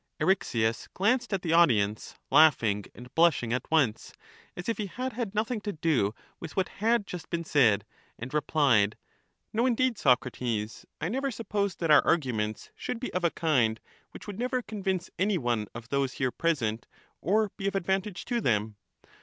[0.19, 4.13] Eryxias glanced at the audience, laughing and blushing at once,
[4.57, 7.85] as if he had had nothing to do with what had just been said,
[8.17, 8.97] and replied,—
[9.53, 13.79] No, indeed, Socrates, I never supposed that our arguments should be of a kind
[14.09, 16.87] which would never convince any one of those here present
[17.21, 18.77] or be of advantage to them.